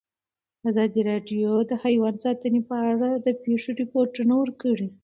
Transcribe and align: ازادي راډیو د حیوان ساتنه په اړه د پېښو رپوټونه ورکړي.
ازادي 0.69 1.01
راډیو 1.11 1.51
د 1.69 1.71
حیوان 1.83 2.15
ساتنه 2.23 2.59
په 2.69 2.77
اړه 2.91 3.09
د 3.25 3.27
پېښو 3.43 3.69
رپوټونه 3.81 4.33
ورکړي. 4.41 4.87